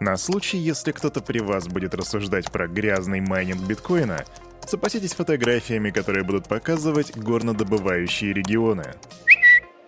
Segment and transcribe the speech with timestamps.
[0.00, 4.24] На случай, если кто-то при вас будет рассуждать про грязный майнинг биткоина,
[4.68, 8.94] запаситесь фотографиями, которые будут показывать горнодобывающие регионы.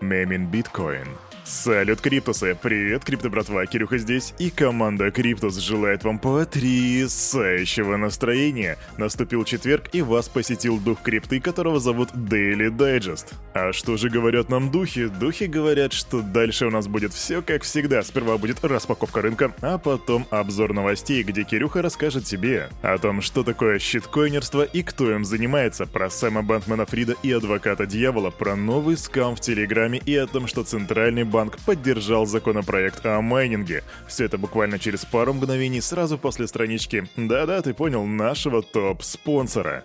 [0.00, 1.08] Мемин биткоин–
[1.48, 2.54] Салют, Криптусы!
[2.60, 8.76] Привет, Крипто братва, Кирюха здесь, и команда Криптус желает вам потрясающего настроения.
[8.98, 13.32] Наступил четверг, и вас посетил дух крипты, которого зовут Daily Digest.
[13.54, 15.06] А что же говорят нам духи?
[15.06, 18.02] Духи говорят, что дальше у нас будет все как всегда.
[18.02, 23.42] Сперва будет распаковка рынка, а потом обзор новостей, где Кирюха расскажет тебе о том, что
[23.42, 28.98] такое щиткоинерство и кто им занимается, про Сэма Бэнкмана Фрида и адвоката дьявола, про новый
[28.98, 33.84] скам в Телеграме и о том, что Центральный банк Банк поддержал законопроект о майнинге.
[34.08, 39.84] Все это буквально через пару мгновений сразу после странички «Да-да, ты понял, нашего топ-спонсора».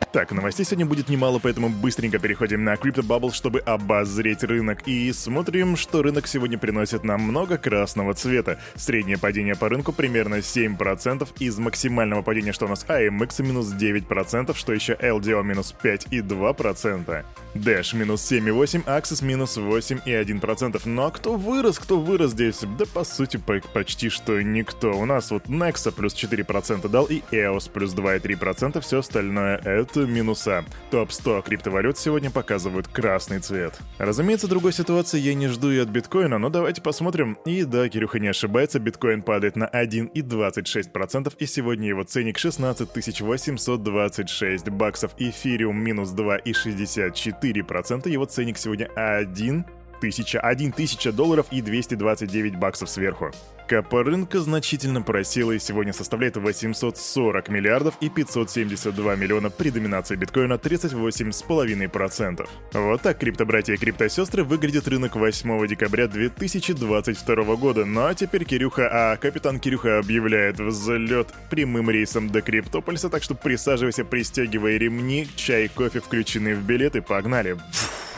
[0.11, 4.85] Так, новостей сегодня будет немало, поэтому быстренько переходим на CryptoBubble, чтобы обозреть рынок.
[4.85, 8.59] И смотрим, что рынок сегодня приносит нам много красного цвета.
[8.75, 11.29] Среднее падение по рынку примерно 7%.
[11.39, 17.23] Из максимального падения, что у нас AMX минус 9%, что еще LDO минус 5,2%.
[17.53, 20.81] Dash минус 7,8%, Axis минус 8,1%.
[20.83, 22.59] Ну а кто вырос, кто вырос здесь?
[22.77, 23.39] Да по сути
[23.73, 24.91] почти что никто.
[24.91, 28.81] У нас вот Nexa плюс 4% дал и EOS плюс 2,3%.
[28.81, 30.65] Все остальное это минуса.
[30.91, 33.79] Топ-100 криптовалют сегодня показывают красный цвет.
[33.97, 37.37] Разумеется, другой ситуации я не жду и от биткоина, но давайте посмотрим.
[37.45, 42.89] И да, Кирюха не ошибается, биткоин падает на 1,26%, и сегодня его ценник 16
[43.21, 45.11] 826 баксов.
[45.17, 49.65] Эфириум минус 2,64%, его ценник сегодня 1
[50.01, 53.31] тысяча, 1 тысяча долларов и 229 баксов сверху.
[53.71, 60.55] Капа рынка значительно просела и сегодня составляет 840 миллиардов и 572 миллиона при доминации биткоина
[60.55, 62.49] 38,5%.
[62.73, 67.85] Вот так, криптобратья и криптосестры, выглядит рынок 8 декабря 2022 года.
[67.85, 73.35] Ну а теперь Кирюха, а капитан Кирюха объявляет взлет прямым рейсом до Криптополиса, так что
[73.35, 77.53] присаживайся, пристегивай ремни, чай, кофе включены в билеты, погнали.
[77.53, 78.10] Пфф.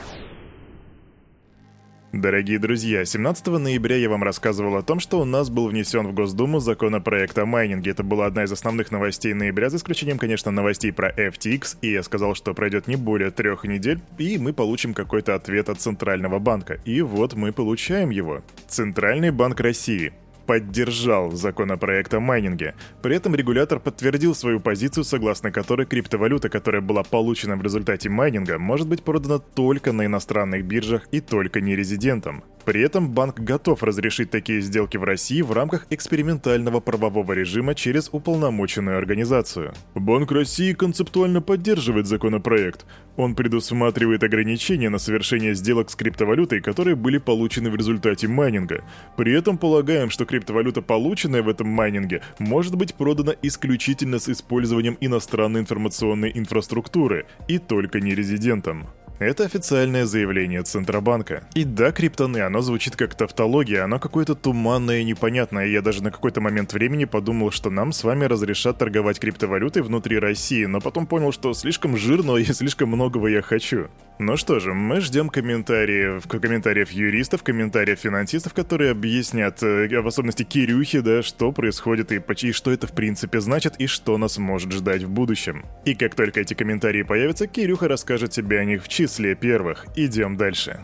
[2.14, 6.14] Дорогие друзья, 17 ноября я вам рассказывал о том, что у нас был внесен в
[6.14, 7.90] Госдуму законопроект о майнинге.
[7.90, 12.04] Это была одна из основных новостей ноября, за исключением, конечно, новостей про FTX, и я
[12.04, 16.80] сказал, что пройдет не более трех недель, и мы получим какой-то ответ от Центрального банка.
[16.86, 18.44] И вот мы получаем его.
[18.68, 20.14] Центральный банк России
[20.46, 22.76] поддержал законопроект о майнинге.
[23.02, 28.60] При этом регулятор подтвердил свою позицию, согласно которой криптовалюта, которая была получена в результате майнинга,
[28.60, 32.44] может быть продана только на иностранных биржах и только не резидентам.
[32.66, 38.10] При этом банк готов разрешить такие сделки в России в рамках экспериментального правового режима через
[38.12, 39.74] уполномоченную организацию.
[39.96, 42.86] Банк России концептуально поддерживает законопроект.
[43.18, 48.84] Он предусматривает ограничения на совершение сделок с криптовалютой, которые были получены в результате майнинга.
[49.18, 54.98] При этом полагаем, что криптовалюта, полученная в этом майнинге, может быть продана исключительно с использованием
[55.02, 58.88] иностранной информационной инфраструктуры и только не резидентам.
[59.20, 61.44] Это официальное заявление Центробанка.
[61.54, 65.68] И да, криптоны, оно звучит как тавтология, оно какое-то туманное и непонятное.
[65.68, 70.20] Я даже на какой-то момент времени подумал, что нам с вами разрешат торговать криптовалютой внутри
[70.20, 73.88] России, но потом понял, что слишком жирно и слишком многого я хочу.
[74.20, 80.44] Ну что же, мы ждем комментариев, комментариев юристов, комментариев финансистов, которые объяснят, э, в особенности
[80.44, 84.72] Кирюхи, да, что происходит и, и что это в принципе значит и что нас может
[84.72, 85.66] ждать в будущем.
[85.86, 89.88] И как только эти комментарии появятся, Кирюха расскажет тебе о них в числе первых.
[89.96, 90.80] Идем дальше.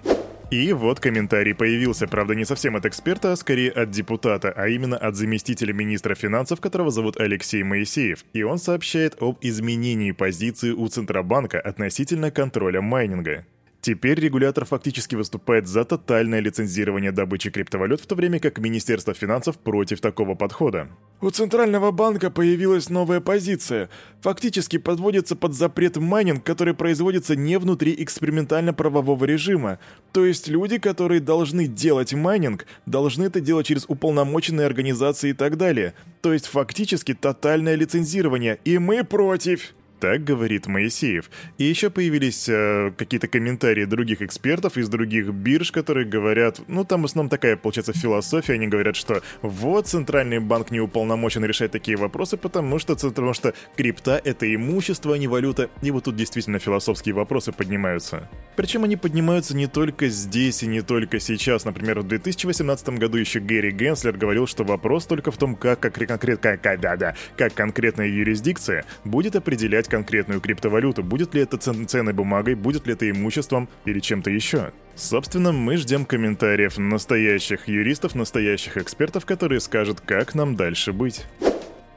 [0.51, 4.97] И вот комментарий появился, правда не совсем от эксперта, а скорее от депутата, а именно
[4.97, 8.25] от заместителя министра финансов, которого зовут Алексей Моисеев.
[8.33, 13.45] И он сообщает об изменении позиции у Центробанка относительно контроля майнинга.
[13.81, 19.57] Теперь регулятор фактически выступает за тотальное лицензирование добычи криптовалют, в то время как Министерство финансов
[19.57, 20.89] против такого подхода.
[21.21, 23.89] У Центрального банка появилась новая позиция.
[24.21, 29.79] Фактически подводится под запрет майнинг, который производится не внутри экспериментально-правового режима.
[30.11, 35.57] То есть люди, которые должны делать майнинг, должны это делать через уполномоченные организации и так
[35.57, 35.93] далее.
[36.21, 38.59] То есть фактически тотальное лицензирование.
[38.65, 39.73] И мы против.
[39.99, 41.29] Так говорит Моисеев.
[41.57, 47.01] И еще появились э, какие-то комментарии других экспертов из других бирж, которые говорят, ну там
[47.01, 51.97] в основном такая, получается, философия, они говорят, что вот Центральный банк не уполномочен решать такие
[51.97, 55.69] вопросы, потому что, потому что крипта— это имущество, а не валюта.
[55.81, 58.29] И вот тут действительно философские вопросы поднимаются.
[58.55, 61.65] Причем они поднимаются не только здесь и не только сейчас.
[61.65, 65.95] Например, в 2018 году еще Гэри Генслер говорил, что вопрос только в том, как, как,
[65.95, 71.87] конкрет, как, да, да, как конкретная юрисдикция будет определять конкретную криптовалюту, будет ли это цен,
[71.87, 74.71] ценной бумагой, будет ли это имуществом или чем-то еще.
[74.95, 81.25] Собственно, мы ждем комментариев настоящих юристов, настоящих экспертов, которые скажут, как нам дальше быть.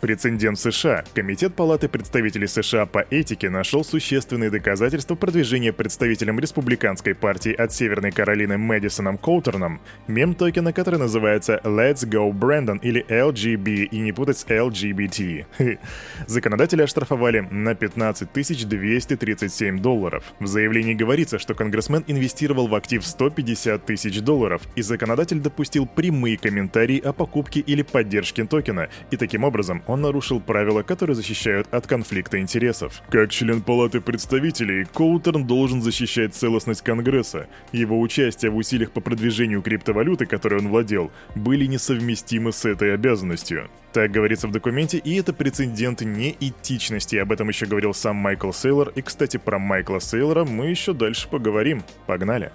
[0.02, 1.04] Прецедент США.
[1.14, 8.10] Комитет Палаты представителей США по этике нашел существенные доказательства продвижения представителем республиканской партии от Северной
[8.10, 14.46] Каролины Мэдисоном Коутерном мем-токена, который называется Let's Go Brandon или LGB и не путать с
[14.46, 15.78] LGBT.
[16.26, 20.24] Законодатели оштрафовали на 15 237 долларов.
[20.40, 26.38] В заявлении говорится, что конгрессмен инвестировал в актив 150 тысяч долларов, и законодатель допустил прямые
[26.38, 31.86] комментарии о покупке или поддержке токена, и таким образом он нарушил правила, которые защищают от
[31.86, 33.02] конфликта интересов.
[33.10, 37.46] Как член Палаты представителей, Коутерн должен защищать целостность Конгресса.
[37.72, 43.68] Его участие в усилиях по продвижению криптовалюты, которой он владел, были несовместимы с этой обязанностью.
[43.92, 47.16] Так говорится в документе, и это прецедент неэтичности.
[47.16, 48.92] Об этом еще говорил сам Майкл Сейлор.
[48.94, 51.84] И, кстати, про Майкла Сейлора мы еще дальше поговорим.
[52.06, 52.50] Погнали.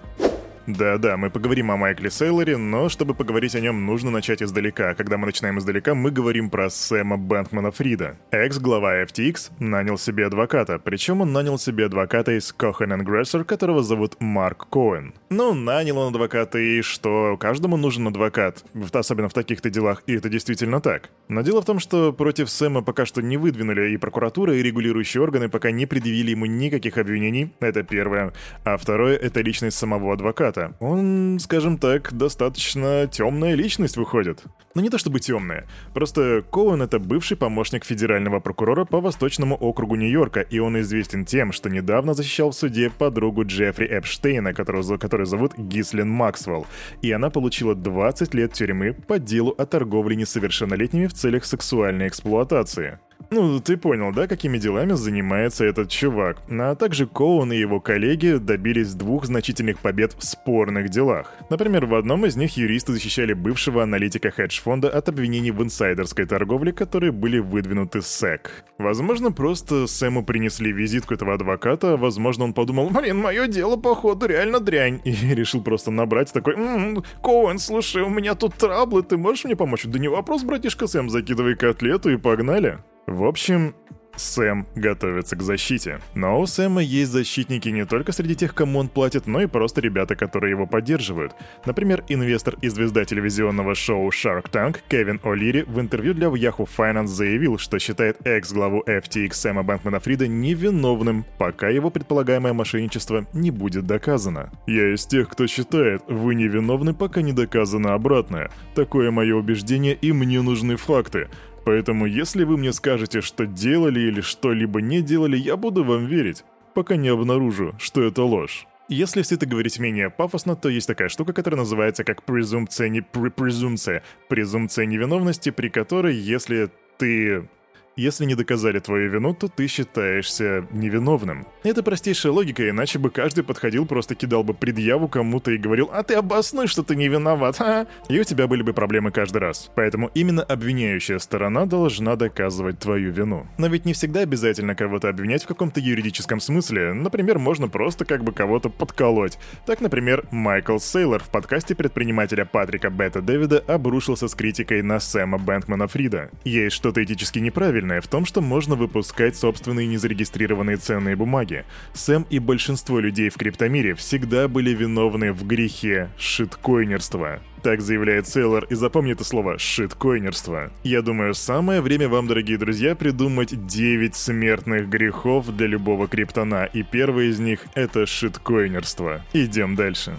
[0.67, 4.95] Да-да, мы поговорим о Майкле Сейлоре, но чтобы поговорить о нем, нужно начать издалека.
[4.95, 8.17] Когда мы начинаем издалека, мы говорим про Сэма Бэнкмана Фрида.
[8.31, 14.17] Экс-глава FTX нанял себе адвоката, причем он нанял себе адвоката из Cohen Gresser, которого зовут
[14.19, 15.13] Марк Коэн.
[15.29, 20.27] Ну, нанял он адвоката, и что, каждому нужен адвокат, особенно в таких-то делах, и это
[20.27, 21.11] действительно так.
[21.29, 25.23] Но дело в том, что против Сэма пока что не выдвинули и прокуратура, и регулирующие
[25.23, 28.33] органы пока не предъявили ему никаких обвинений, это первое.
[28.65, 30.75] А второе— это личность самого адвоката брата.
[30.79, 34.43] Он, скажем так, достаточно темная личность выходит.
[34.75, 35.65] Но не то чтобы темная.
[35.93, 41.51] Просто Коуэн— это бывший помощник федерального прокурора по Восточному округу Нью-Йорка, и он известен тем,
[41.51, 46.67] что недавно защищал в суде подругу Джеффри Эпштейна, которого, которую зовут Гислин Максвелл.
[47.01, 52.99] И она получила 20 лет тюрьмы по делу о торговле несовершеннолетними в целях сексуальной эксплуатации.
[53.29, 56.37] Ну, ты понял, да, какими делами занимается этот чувак.
[56.49, 61.33] А также Коун и его коллеги добились двух значительных побед в спорных делах.
[61.49, 66.71] Например, в одном из них юристы защищали бывшего аналитика хедж-фонда от обвинений в инсайдерской торговле,
[66.71, 68.63] которые были выдвинуты СЭК.
[68.77, 74.27] Возможно, просто Сэму принесли визитку этого адвоката, а возможно, он подумал, блин, мое дело, походу,
[74.27, 79.17] реально дрянь, и решил просто набрать такой, м-м, Коэн, слушай, у меня тут траблы, ты
[79.17, 79.83] можешь мне помочь?
[79.83, 82.79] Да не вопрос, братишка Сэм, закидывай котлету и погнали.
[83.07, 83.73] В общем,
[84.17, 85.99] Сэм готовится к защите.
[86.13, 89.79] Но у Сэма есть защитники не только среди тех, кому он платит, но и просто
[89.79, 91.33] ребята, которые его поддерживают.
[91.65, 97.07] Например, инвестор и звезда телевизионного шоу Shark Tank Кевин О'Лири в интервью для Yahoo Finance
[97.07, 103.85] заявил, что считает экс-главу FTX Сэма Бэнкмана Фрида невиновным, пока его предполагаемое мошенничество не будет
[103.85, 104.51] доказано.
[104.65, 108.51] «Я из тех, кто считает, вы невиновны, пока не доказано обратное.
[108.75, 111.29] Такое мое убеждение, и мне нужны факты.
[111.67, 116.45] Поэтому если вы мне скажете, что делали или что-либо не делали, я буду вам верить,
[116.73, 118.65] пока не обнаружу, что это ложь.
[118.87, 123.01] Если все это говорить менее пафосно, то есть такая штука, которая называется как презумпция не
[123.01, 127.49] презумпция, презумпция невиновности, при которой, если ты
[127.97, 131.47] если не доказали твою вину, то ты считаешься невиновным.
[131.63, 136.03] Это простейшая логика, иначе бы каждый подходил, просто кидал бы предъяву кому-то и говорил «А
[136.03, 139.71] ты обоснуй, что ты не виноват, а?» И у тебя были бы проблемы каждый раз.
[139.75, 143.47] Поэтому именно обвиняющая сторона должна доказывать твою вину.
[143.57, 146.93] Но ведь не всегда обязательно кого-то обвинять в каком-то юридическом смысле.
[146.93, 149.39] Например, можно просто как бы кого-то подколоть.
[149.65, 155.39] Так, например, Майкл Сейлор в подкасте предпринимателя Патрика Бета Дэвида обрушился с критикой на Сэма
[155.39, 156.29] Бэнкмана Фрида.
[156.43, 161.63] Есть что-то этически неправильное Правильное в том, что можно выпускать собственные незарегистрированные ценные бумаги.
[161.93, 167.39] Сэм и большинство людей в криптомире всегда были виновны в грехе шиткоинерства.
[167.63, 170.69] Так заявляет Сейлор, и запомни это слово «шиткоинерство».
[170.83, 176.83] Я думаю, самое время вам, дорогие друзья, придумать 9 смертных грехов для любого криптона, и
[176.83, 179.21] первый из них— это шиткоинерство.
[179.31, 180.17] Идем дальше.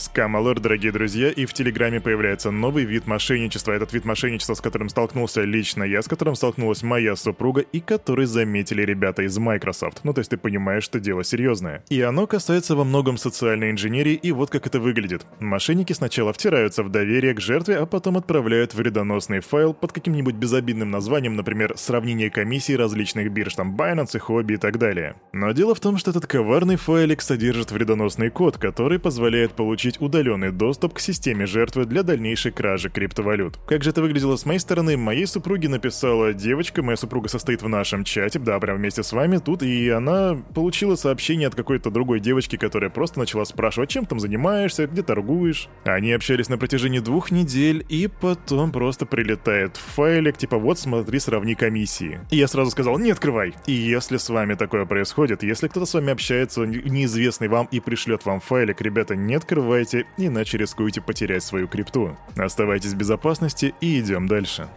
[0.00, 3.72] Скамалор, дорогие друзья, и в Телеграме появляется новый вид мошенничества.
[3.72, 8.24] Этот вид мошенничества, с которым столкнулся лично я, с которым столкнулась моя супруга, и который
[8.24, 10.00] заметили ребята из Microsoft.
[10.02, 11.84] Ну, то есть ты понимаешь, что дело серьезное.
[11.90, 15.26] И оно касается во многом социальной инженерии, и вот как это выглядит.
[15.38, 20.90] Мошенники сначала втираются в доверие к жертве, а потом отправляют вредоносный файл под каким-нибудь безобидным
[20.90, 25.16] названием, например, сравнение комиссий различных бирж, там Binance, Hobby и так далее.
[25.34, 30.00] Но дело в том, что этот коварный файлик содержит вредоносный код, который позволяет получить получить
[30.00, 33.58] удаленный доступ к системе жертвы для дальнейшей кражи криптовалют.
[33.66, 34.96] Как же это выглядело с моей стороны?
[34.96, 39.38] Моей супруге написала девочка, моя супруга состоит в нашем чате, да, прям вместе с вами
[39.38, 44.20] тут, и она получила сообщение от какой-то другой девочки, которая просто начала спрашивать, чем там
[44.20, 45.68] занимаешься, где торгуешь.
[45.84, 51.54] Они общались на протяжении двух недель, и потом просто прилетает файлик, типа вот смотри, сравни
[51.54, 52.20] комиссии.
[52.30, 53.54] И я сразу сказал, не открывай.
[53.66, 58.24] И если с вами такое происходит, если кто-то с вами общается, неизвестный вам и пришлет
[58.24, 62.16] вам файлик, ребята, не открывайте открывайте, иначе рискуете потерять свою крипту.
[62.36, 64.68] Оставайтесь в безопасности и идем дальше.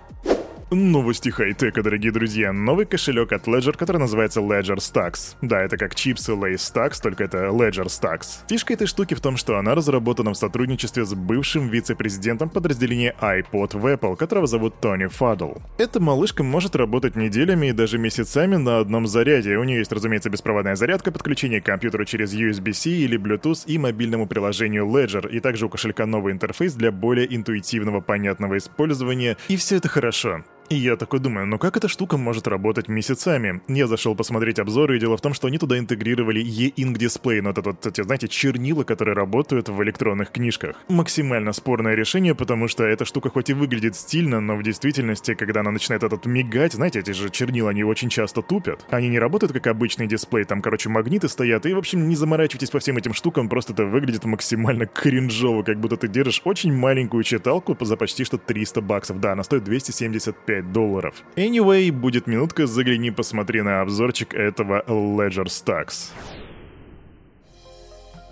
[0.75, 2.51] Новости хай-тека, дорогие друзья.
[2.51, 5.35] Новый кошелек от Ledger, который называется Ledger Stacks.
[5.41, 8.47] Да, это как чипсы Lace Stacks, только это Ledger Stacks.
[8.49, 13.77] Фишка этой штуки в том, что она разработана в сотрудничестве с бывшим вице-президентом подразделения iPod
[13.77, 15.53] в Apple, которого зовут Тони Фадл.
[15.77, 19.57] Эта малышка может работать неделями и даже месяцами на одном заряде.
[19.57, 24.25] У нее есть, разумеется, беспроводная зарядка, подключение к компьютеру через USB-C или Bluetooth и мобильному
[24.25, 29.75] приложению Ledger, и также у кошелька новый интерфейс для более интуитивного, понятного использования, и все
[29.75, 30.43] это хорошо.
[30.73, 33.61] И я такой думаю, ну как эта штука может работать месяцами?
[33.67, 37.51] Я зашел посмотреть обзоры, и дело в том, что они туда интегрировали e-ink дисплей, ну
[37.51, 40.75] это вот эти, знаете, чернила, которые работают в электронных книжках.
[40.87, 45.59] Максимально спорное решение, потому что эта штука хоть и выглядит стильно, но в действительности, когда
[45.59, 48.83] она начинает этот мигать, знаете, эти же чернила, они очень часто тупят.
[48.89, 52.71] Они не работают как обычный дисплей, там, короче, магниты стоят, и, в общем, не заморачивайтесь
[52.71, 57.23] по всем этим штукам, просто это выглядит максимально кринжово, как будто ты держишь очень маленькую
[57.23, 59.19] читалку за почти что 300 баксов.
[59.19, 61.23] Да, она стоит 275 5 долларов.
[61.35, 66.11] Anyway, будет минутка, загляни, посмотри на обзорчик этого Ledger Stax.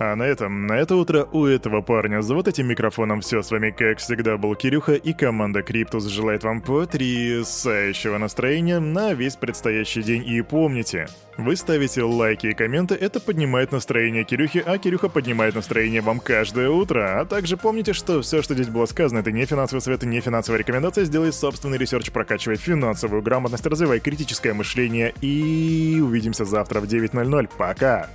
[0.04, 3.44] А на этом, на это утро у этого парня за вот этим микрофоном все.
[3.44, 9.36] С вами, как всегда, был Кирюха и команда Криптус желает вам потрясающего настроения на весь
[9.36, 10.28] предстоящий день.
[10.28, 16.02] И помните, вы ставите лайки и комменты, это поднимает настроение Кирюхи, а Кирюха поднимает настроение
[16.02, 17.22] вам каждое утро.
[17.22, 20.20] А также помните, что все, что здесь было сказано, это не финансовый совет и не
[20.20, 21.06] финансовая рекомендация.
[21.06, 27.50] Сделай собственный research, прокачивай финансовую грамотность, развивай критическое мышление и увидимся завтра в 9.00.
[27.56, 28.10] Пока!